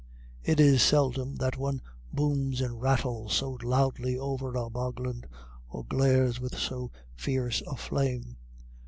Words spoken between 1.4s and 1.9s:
one